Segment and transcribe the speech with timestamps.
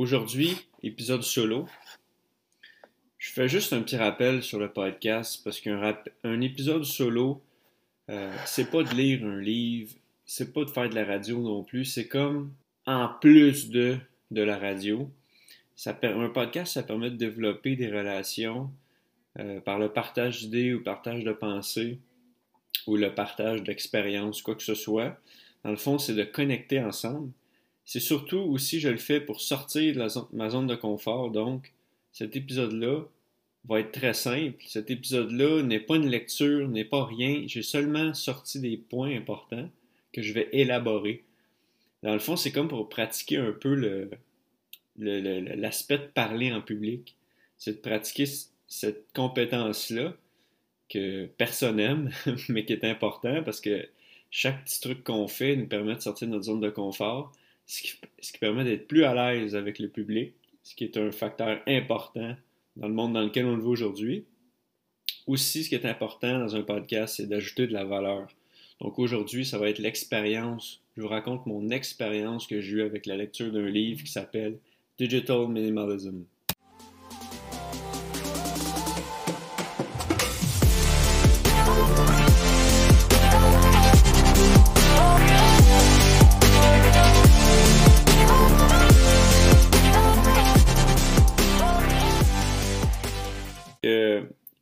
[0.00, 1.68] Aujourd'hui, épisode solo.
[3.18, 5.94] Je fais juste un petit rappel sur le podcast parce qu'un
[6.24, 7.42] un épisode solo,
[8.08, 9.92] euh, c'est pas de lire un livre,
[10.24, 12.54] c'est pas de faire de la radio non plus, c'est comme
[12.86, 13.98] en plus de,
[14.30, 15.10] de la radio.
[15.84, 18.70] Un podcast, ça permet de développer des relations
[19.38, 21.98] euh, par le partage d'idées ou partage de pensées
[22.86, 25.20] ou le partage d'expériences, quoi que ce soit.
[25.62, 27.32] Dans le fond, c'est de connecter ensemble.
[27.90, 31.32] C'est surtout aussi, je le fais pour sortir de ma zone de confort.
[31.32, 31.72] Donc,
[32.12, 33.02] cet épisode-là
[33.64, 34.62] va être très simple.
[34.64, 37.42] Cet épisode-là n'est pas une lecture, n'est pas rien.
[37.48, 39.68] J'ai seulement sorti des points importants
[40.12, 41.24] que je vais élaborer.
[42.04, 43.74] Dans le fond, c'est comme pour pratiquer un peu
[44.96, 47.16] l'aspect de parler en public.
[47.58, 48.26] C'est de pratiquer
[48.68, 50.14] cette compétence-là
[50.88, 52.12] que personne n'aime,
[52.48, 53.84] mais qui est important parce que
[54.30, 57.32] chaque petit truc qu'on fait nous permet de sortir de notre zone de confort,
[57.70, 60.32] ce qui, permet d'être plus à l'aise avec le public,
[60.64, 62.34] ce qui est un facteur important
[62.76, 64.24] dans le monde dans lequel on le voit aujourd'hui.
[65.28, 68.28] Aussi, ce qui est important dans un podcast, c'est d'ajouter de la valeur.
[68.80, 70.80] Donc aujourd'hui, ça va être l'expérience.
[70.96, 74.58] Je vous raconte mon expérience que j'ai eue avec la lecture d'un livre qui s'appelle
[74.98, 76.24] Digital Minimalism.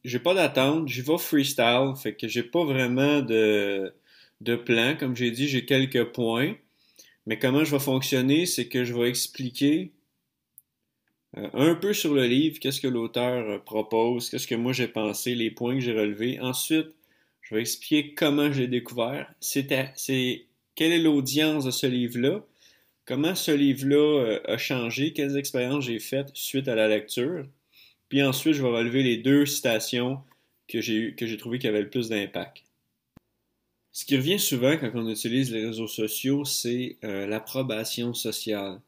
[0.09, 3.95] J'ai pas d'attente, j'y vais freestyle, fait que j'ai pas vraiment de,
[4.41, 4.97] de plan.
[4.99, 6.55] Comme j'ai dit, j'ai quelques points.
[7.27, 9.93] Mais comment je vais fonctionner, c'est que je vais expliquer
[11.37, 14.89] euh, un peu sur le livre, qu'est-ce que l'auteur euh, propose, qu'est-ce que moi j'ai
[14.89, 16.41] pensé, les points que j'ai relevés.
[16.41, 16.89] Ensuite,
[17.43, 19.33] je vais expliquer comment j'ai découvert.
[19.41, 19.67] C'est
[20.75, 22.45] quelle est l'audience de ce livre-là,
[23.05, 27.47] comment ce livre-là euh, a changé, quelles expériences j'ai faites suite à la lecture?
[28.09, 30.21] Puis ensuite, je vais relever les deux citations
[30.69, 32.65] que j'ai que j'ai trouvé qui avaient le plus d'impact.
[33.93, 38.81] Ce qui revient souvent quand on utilise les réseaux sociaux, c'est euh, l'approbation sociale.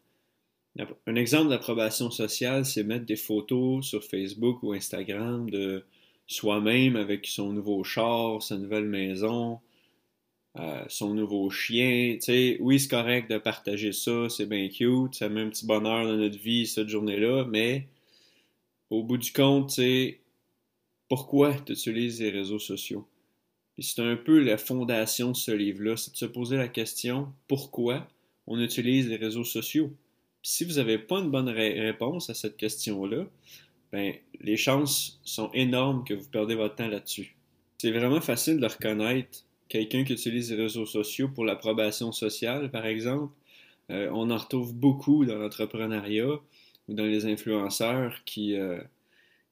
[1.06, 5.84] Un exemple d'approbation sociale, c'est mettre des photos sur Facebook ou Instagram de
[6.28, 9.58] soi-même avec son nouveau char, sa nouvelle maison,
[10.58, 12.16] euh, son nouveau chien.
[12.20, 16.04] sais, oui, c'est correct de partager ça, c'est bien cute, ça met un petit bonheur
[16.04, 17.88] dans notre vie cette journée-là, mais
[18.90, 20.20] au bout du compte, c'est
[21.08, 23.06] pourquoi tu utilises les réseaux sociaux?
[23.78, 28.06] C'est un peu la fondation de ce livre-là, c'est de se poser la question pourquoi
[28.46, 29.92] on utilise les réseaux sociaux?
[30.42, 33.26] Si vous n'avez pas une bonne réponse à cette question-là,
[33.92, 37.36] ben, les chances sont énormes que vous perdez votre temps là-dessus.
[37.78, 42.86] C'est vraiment facile de reconnaître quelqu'un qui utilise les réseaux sociaux pour l'approbation sociale, par
[42.86, 43.32] exemple.
[43.90, 46.38] Euh, on en retrouve beaucoup dans l'entrepreneuriat
[46.94, 48.80] dans les influenceurs qui, euh,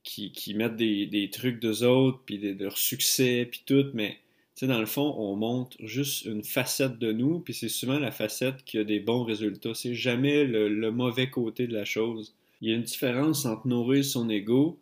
[0.03, 4.19] qui, qui, mettent des, des trucs d'eux autres, puis de leur succès, puis tout, mais
[4.67, 8.65] dans le fond, on montre juste une facette de nous, puis c'est souvent la facette
[8.65, 9.75] qui a des bons résultats.
[9.75, 12.35] C'est jamais le, mauvais côté de la chose.
[12.61, 14.79] Il y a une différence entre nourrir son ego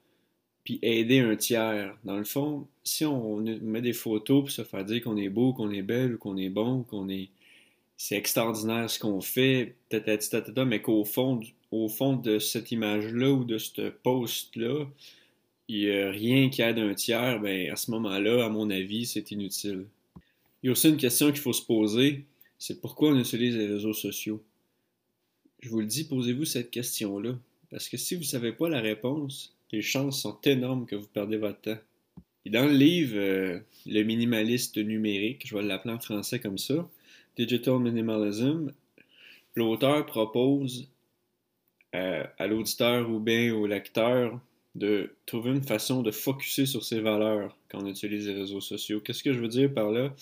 [0.65, 1.97] puis aider un tiers.
[2.05, 5.53] Dans le fond, si on met des photos pour se faire dire qu'on est beau,
[5.53, 7.29] qu'on est belle, qu'on est bon, qu'on est
[7.99, 9.75] c'est extraordinaire ce qu'on fait,
[10.67, 11.41] mais qu'au fond,
[11.71, 14.87] au fond de cette image-là ou de ce post-là,
[15.69, 19.07] il n'y a rien qui aide un tiers, ben, à ce moment-là, à mon avis,
[19.07, 19.87] c'est inutile.
[20.63, 22.25] Il y a aussi une question qu'il faut se poser,
[22.59, 24.43] c'est pourquoi on utilise les réseaux sociaux?
[25.61, 27.37] Je vous le dis, posez-vous cette question-là.
[27.71, 31.09] Parce que si vous ne savez pas la réponse, les chances sont énormes que vous
[31.09, 31.79] perdez votre temps.
[32.45, 36.89] Et dans le livre euh, Le minimaliste numérique, je vais l'appeler en français comme ça,
[37.37, 38.73] Digital Minimalism,
[39.57, 40.89] l'auteur propose
[41.93, 44.39] à l'auditeur ou bien au lecteur
[44.77, 49.01] de trouver une façon de focuser sur ses valeurs quand on utilise les réseaux sociaux.
[49.01, 50.15] Qu'est-ce que je veux dire par là?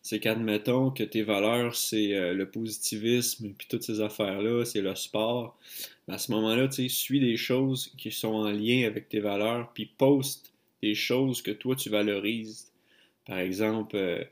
[0.00, 4.94] C'est qu'admettons que tes valeurs, c'est euh, le positivisme, puis toutes ces affaires-là, c'est le
[4.94, 5.58] sport.
[6.06, 9.86] À ce moment-là, tu suis des choses qui sont en lien avec tes valeurs, puis
[9.86, 12.72] poste des choses que toi, tu valorises.
[13.26, 14.24] Par exemple, euh,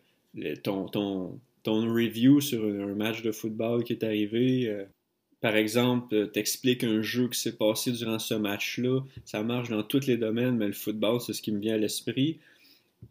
[0.62, 4.84] ton review sur un match de football qui est arrivé, euh,
[5.46, 9.02] par exemple, euh, t'expliques un jeu qui s'est passé durant ce match-là.
[9.24, 11.78] Ça marche dans tous les domaines, mais le football, c'est ce qui me vient à
[11.78, 12.40] l'esprit.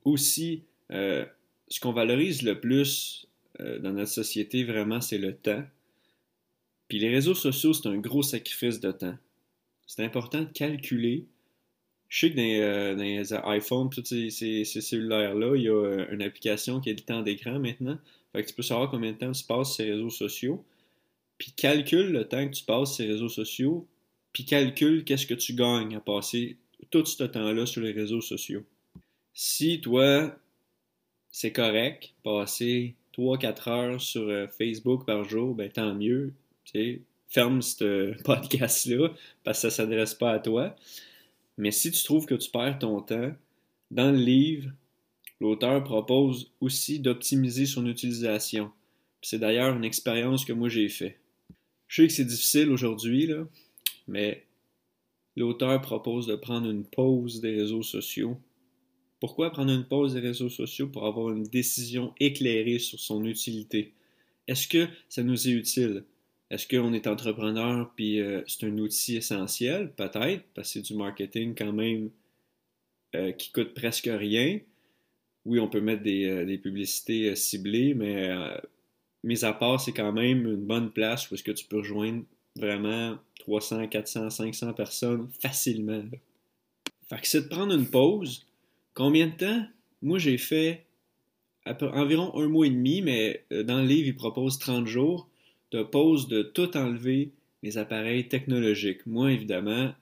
[0.03, 1.25] Aussi, euh,
[1.69, 3.25] ce qu'on valorise le plus
[3.61, 5.63] euh, dans notre société, vraiment, c'est le temps.
[6.89, 9.17] Puis les réseaux sociaux, c'est un gros sacrifice de temps.
[9.87, 11.27] C'est important de calculer.
[12.09, 16.89] Je sais que dans, les iPhones, tous ces, cellulaires-là, il y a une application qui
[16.89, 17.97] est le temps d'écran maintenant.
[18.33, 20.65] Fait que tu peux savoir combien de temps tu passes sur ces réseaux sociaux
[21.37, 23.87] puis calcule le temps que tu passes sur les réseaux sociaux,
[24.33, 26.57] puis calcule qu'est-ce que tu gagnes à passer
[26.91, 28.63] tout ce temps-là sur les réseaux sociaux.
[29.33, 30.35] Si toi,
[31.31, 36.33] c'est correct, passer 3-4 heures sur euh, Facebook par jour, ben tant mieux.
[37.27, 39.09] Ferme ce podcast-là
[39.43, 40.75] parce que ça ne s'adresse pas à toi.
[41.57, 43.31] Mais si tu trouves que tu perds ton temps,
[43.91, 44.71] dans le livre,
[45.39, 48.71] l'auteur propose aussi d'optimiser son utilisation.
[49.21, 51.17] C'est d'ailleurs une expérience que moi j'ai fait.
[51.87, 53.29] Je sais que c'est difficile aujourd'hui,
[54.07, 54.45] mais
[55.35, 58.37] l'auteur propose de prendre une pause des réseaux sociaux.
[59.19, 63.93] Pourquoi prendre une pause des réseaux sociaux pour avoir une décision éclairée sur son utilité?
[64.47, 66.03] Est-ce que ça nous est utile?
[66.51, 69.91] Est-ce qu'on est entrepreneur puis euh, c'est un outil essentiel?
[69.95, 72.11] Peut-être, parce que c'est du marketing quand même
[73.15, 74.59] euh, qui coûte presque rien.
[75.45, 78.29] Oui, on peut mettre des, euh, publicités ciblées, mais
[79.25, 82.23] mis à part, c'est quand même une bonne place où que tu peux rejoindre
[82.55, 86.03] vraiment 300, 400, 500 personnes facilement.
[87.09, 88.45] Fait que c'est de prendre une pause.
[88.93, 89.65] Combien de temps?
[90.01, 90.85] Moi, j'ai fait
[91.65, 95.27] environ un mois et demi, mais dans le livre, il propose 30 jours
[95.71, 97.31] de pause de tout enlever
[97.63, 99.05] les appareils technologiques.
[99.05, 99.93] Moi, évidemment,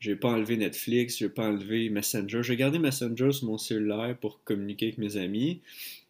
[0.00, 2.42] je n'ai pas enlevé Netflix, je n'ai pas enlevé Messenger.
[2.42, 5.60] J'ai gardé Messenger sur mon cellulaire pour communiquer avec mes amis.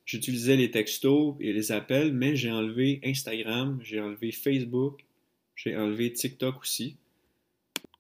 [0.07, 5.05] J'utilisais les textos et les appels, mais j'ai enlevé Instagram, j'ai enlevé Facebook,
[5.57, 6.97] j'ai enlevé TikTok aussi.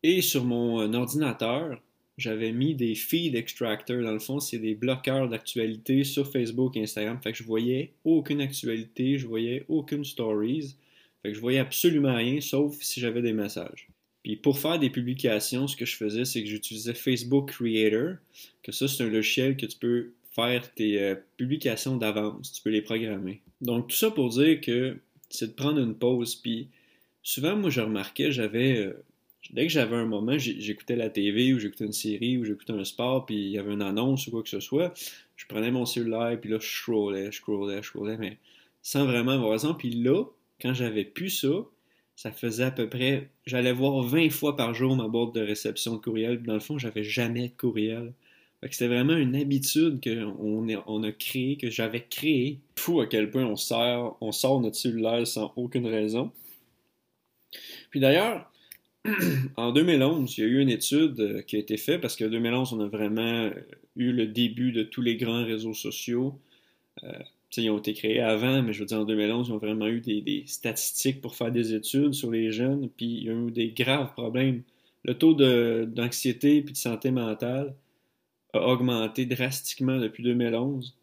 [0.04, 1.82] Et sur mon euh, ordinateur,
[2.16, 4.02] j'avais mis des feed extractors.
[4.02, 7.18] Dans le fond, c'est des bloqueurs d'actualité sur Facebook et Instagram.
[7.20, 10.76] Fait que je voyais aucune actualité, je voyais aucune stories.
[11.22, 13.88] Fait que je voyais absolument rien, sauf si j'avais des messages.
[14.22, 18.14] Puis pour faire des publications, ce que je faisais, c'est que j'utilisais Facebook Creator,
[18.62, 22.70] que ça, c'est un logiciel que tu peux faire tes euh, publications d'avance, tu peux
[22.70, 23.40] les programmer.
[23.62, 24.98] Donc tout ça pour dire que
[25.30, 26.36] c'est de prendre une pause.
[26.36, 26.68] Puis
[27.22, 28.78] souvent, moi, je remarquais, j'avais...
[28.78, 29.04] Euh,
[29.50, 32.84] dès que j'avais un moment, j'écoutais la TV ou j'écoutais une série ou j'écoutais un
[32.84, 34.92] sport, puis il y avait une annonce ou quoi que ce soit,
[35.36, 38.38] je prenais mon cellulaire, puis là, je scrollais, je scrollais, je scrollais, mais
[38.82, 39.74] sans vraiment avoir raison.
[39.74, 40.24] Puis là,
[40.60, 41.64] quand j'avais plus ça,
[42.16, 45.94] ça faisait à peu près, j'allais voir 20 fois par jour ma boîte de réception
[45.94, 48.12] de courriel, puis dans le fond, j'avais jamais de courriel.
[48.62, 52.60] C'était vraiment une habitude qu'on on a créée, que j'avais créée.
[52.76, 56.32] Fou à quel point on sort, on sort notre cellulaire sans aucune raison.
[57.90, 58.50] Puis d'ailleurs,
[59.56, 62.28] en 2011, il y a eu une étude euh, qui a été faite parce qu'en
[62.28, 63.50] 2011, on a vraiment euh,
[63.94, 66.38] eu le début de tous les grands réseaux sociaux.
[67.04, 67.12] Euh,
[67.56, 70.00] ils ont été créés avant, mais je veux dire, en 2011, ils ont vraiment eu
[70.00, 73.68] des, statistiques pour faire des études sur les jeunes, puis il y a eu des
[73.68, 74.62] graves problèmes.
[75.04, 77.74] Le taux d'anxiété et de santé mentale
[78.56, 80.96] a augmenté drastiquement depuis 2011.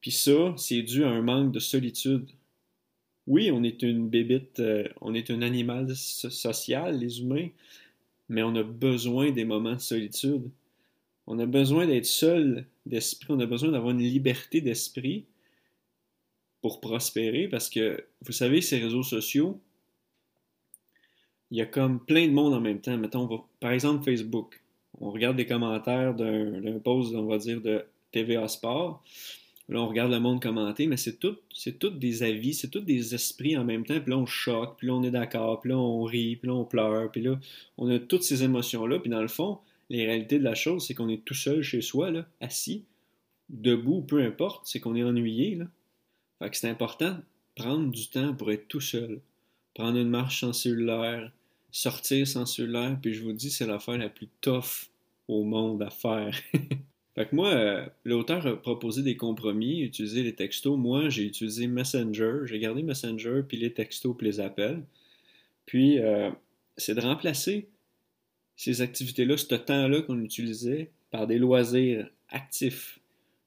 [0.00, 2.28] Puis ça, c'est dû à un manque de solitude.
[3.26, 7.48] Oui, on est une bébite, euh, on est un animal social, les humains,
[8.28, 10.50] mais on a besoin des moments de solitude.
[11.26, 15.26] On a besoin d'être seul d'esprit, on a besoin d'avoir une liberté d'esprit
[16.62, 19.60] pour prospérer parce que, vous savez, ces réseaux sociaux,
[21.50, 22.96] il y a comme plein de monde en même temps.
[22.96, 24.62] Mettons, par exemple, Facebook.
[25.00, 29.02] On regarde les commentaires d'un post, on va dire, de TVA Sport.
[29.68, 32.80] Là, on regarde le monde commenter, mais c'est tout, c'est tout des avis, c'est tout
[32.80, 34.00] des esprits en même temps.
[34.00, 36.54] Puis là, on choque, puis là, on est d'accord, puis là, on rit, puis là,
[36.54, 37.38] on pleure, puis là,
[37.76, 38.98] on a toutes ces émotions-là.
[38.98, 39.58] Puis dans le fond,
[39.90, 42.84] les réalités de la chose, c'est qu'on est tout seul chez soi, là, assis,
[43.50, 45.66] debout, peu importe, c'est qu'on est ennuyé, là.
[46.38, 49.20] Fait que c'est important de prendre du temps pour être tout seul.
[49.74, 51.30] Prendre une marche sans cellulaire,
[51.70, 54.90] sortir sans cellulaire, puis je vous dis, c'est l'affaire la plus tough
[55.26, 56.34] au monde à faire.
[57.14, 60.78] fait que moi, euh, l'auteur a proposé des compromis, utiliser les textos.
[60.78, 64.82] Moi, j'ai utilisé Messenger, j'ai gardé Messenger, puis les textos, puis les appels.
[65.66, 66.30] Puis, euh,
[66.76, 67.68] c'est de remplacer
[68.56, 72.98] ces activités-là, ce temps-là qu'on utilisait, par des loisirs actifs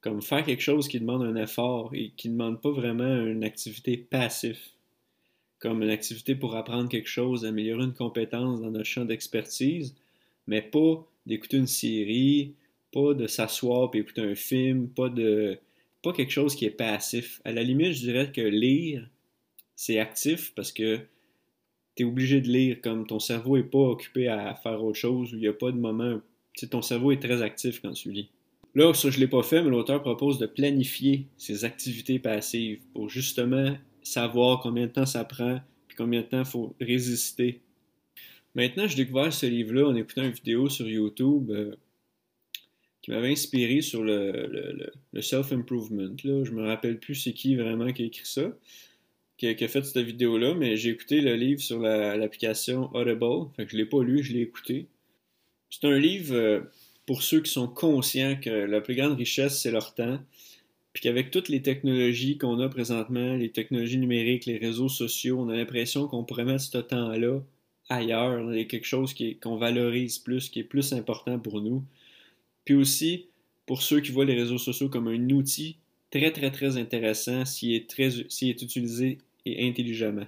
[0.01, 3.43] comme faire quelque chose qui demande un effort et qui ne demande pas vraiment une
[3.43, 4.59] activité passive,
[5.61, 9.95] comme une activité pour apprendre quelque chose, améliorer une compétence dans notre champ d'expertise,
[10.47, 12.55] mais pas d'écouter une série,
[12.91, 15.57] pas de s'asseoir et écouter un film, pas de
[16.01, 17.41] pas quelque chose qui est passif.
[17.45, 19.07] À la limite, je dirais que lire,
[19.75, 20.97] c'est actif parce que
[21.95, 25.31] tu es obligé de lire comme ton cerveau n'est pas occupé à faire autre chose
[25.31, 26.19] ou il n'y a pas de moment.
[26.71, 28.29] ton cerveau est très actif quand tu lis.
[28.73, 32.79] Là, ça, je ne l'ai pas fait, mais l'auteur propose de planifier ses activités passives
[32.93, 37.61] pour justement savoir combien de temps ça prend et combien de temps il faut résister.
[38.55, 41.75] Maintenant, j'ai découvert ce livre-là en écoutant une vidéo sur YouTube euh,
[43.01, 44.91] qui m'avait inspiré sur le,
[45.21, 46.11] self-improvement.
[46.17, 48.53] Je ne me rappelle plus c'est qui vraiment qui a écrit ça,
[49.37, 53.49] qui a, fait cette vidéo-là, mais j'ai écouté le livre sur l'application Audible.
[53.55, 54.87] Fait que je l'ai pas lu, je l'ai écouté.
[55.69, 56.61] C'est un livre euh,
[57.05, 60.19] pour ceux qui sont conscients que la plus grande richesse, c'est leur temps.
[60.93, 65.49] Puis qu'avec toutes les technologies qu'on a présentement, les technologies numériques, les réseaux sociaux, on
[65.49, 67.39] a l'impression qu'on pourrait mettre ce temps-là
[67.89, 71.83] ailleurs, a quelque chose qu'on valorise plus, qui est plus important pour nous.
[72.65, 73.27] Puis aussi,
[73.65, 75.77] pour ceux qui voient les réseaux sociaux comme un outil
[76.09, 80.27] très, très, très intéressant s'il est, est utilisé et intelligemment.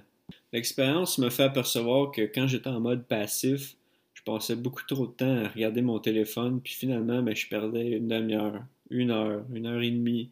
[0.52, 3.76] L'expérience me fait apercevoir que quand j'étais en mode passif,
[4.14, 7.90] je passais beaucoup trop de temps à regarder mon téléphone, puis finalement, ben, je perdais
[7.90, 10.30] une demi-heure, une heure, une heure et demie.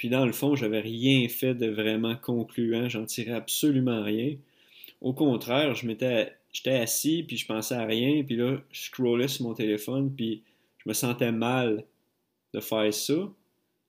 [0.00, 4.34] Puis dans le fond, j'avais rien fait de vraiment concluant, j'en tirais absolument rien.
[5.02, 9.52] Au contraire, j'étais assis, puis je pensais à rien, puis là, je scrollais sur mon
[9.52, 10.42] téléphone, puis
[10.78, 11.84] je me sentais mal
[12.54, 13.30] de faire ça.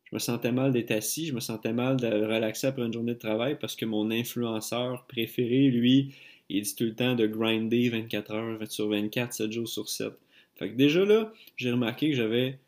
[0.03, 3.13] Je me sentais mal d'être assis, je me sentais mal de relaxer après une journée
[3.13, 6.13] de travail parce que mon influenceur préféré, lui,
[6.49, 10.11] il dit tout le temps de grinder 24 heures sur 24, 7 jours sur 7.
[10.55, 12.59] Fait que déjà là, j'ai remarqué que j'avais.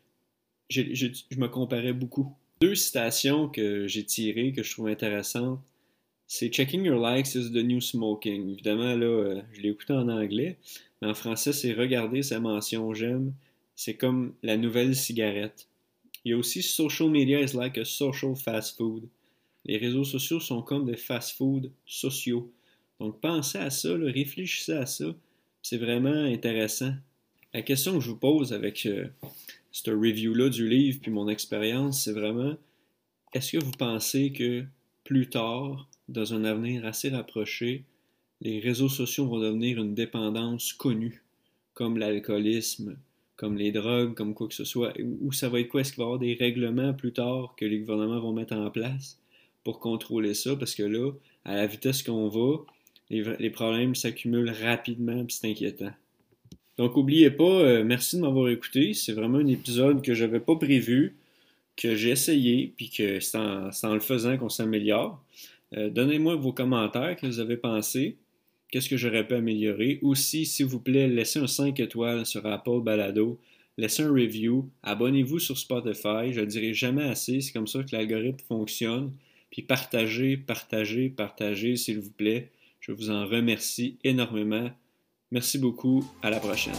[0.70, 2.34] Je me comparais beaucoup.
[2.64, 5.60] Deux citations que j'ai tirées, que je trouve intéressantes,
[6.26, 8.52] c'est Checking Your Likes is the New Smoking.
[8.52, 10.56] Évidemment, là, euh, je l'ai écouté en anglais,
[11.02, 13.34] mais en français, c'est Regarder sa mention j'aime.
[13.76, 15.68] C'est comme la nouvelle cigarette.
[16.24, 19.10] Il y a aussi Social media is like a social fast food.
[19.66, 22.50] Les réseaux sociaux sont comme des fast food sociaux.
[22.98, 25.14] Donc pensez à ça, réfléchissez à ça.
[25.60, 26.94] C'est vraiment intéressant.
[27.52, 29.06] La question que je vous pose avec euh,
[29.74, 32.56] cette review-là du livre puis mon expérience, c'est vraiment
[33.32, 34.64] est-ce que vous pensez que
[35.02, 37.82] plus tard, dans un avenir assez rapproché,
[38.40, 41.24] les réseaux sociaux vont devenir une dépendance connue,
[41.72, 42.96] comme l'alcoolisme,
[43.34, 45.80] comme les drogues, comme quoi que ce soit, ou ça va être quoi?
[45.80, 48.70] Est-ce qu'il va y avoir des règlements plus tard que les gouvernements vont mettre en
[48.70, 49.18] place
[49.64, 50.54] pour contrôler ça?
[50.54, 51.10] Parce que là,
[51.44, 52.58] à la vitesse qu'on va,
[53.10, 55.92] les, problèmes s'accumulent rapidement, puis c'est inquiétant.
[56.78, 58.94] Donc, n'oubliez pas, euh, merci de m'avoir écouté.
[58.94, 61.16] C'est vraiment un épisode que j'avais pas prévu,
[61.76, 65.22] que j'ai essayé, puis que c'est en, le faisant qu'on s'améliore.
[65.76, 68.16] Euh, donnez-moi vos commentaires, que vous avez pensé.
[68.70, 70.00] Qu'est-ce que j'aurais pu améliorer?
[70.02, 73.38] Aussi, s'il vous plaît, laissez un 5 étoiles sur Apple Balado.
[73.76, 74.68] Laissez un review.
[74.82, 76.32] Abonnez-vous sur Spotify.
[76.32, 77.40] Je ne dirai jamais assez.
[77.40, 79.12] C'est comme ça que l'algorithme fonctionne.
[79.50, 82.50] Puis partagez, partagez, partagez, s'il vous plaît.
[82.80, 84.70] Je vous en remercie énormément.
[85.30, 86.04] Merci beaucoup.
[86.22, 86.74] À la prochaine.